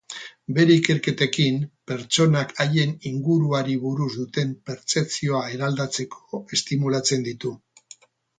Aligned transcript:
Bere 0.57 0.75
ikerketekin, 0.79 1.59
pertsonak 1.91 2.53
haien 2.65 2.95
inguruari 3.09 3.75
buruz 3.83 4.09
duten 4.15 4.57
perzeptzioa 4.71 5.43
eraldatzeko 5.59 6.43
estimulatzen 6.59 7.29
ditu. 7.31 7.55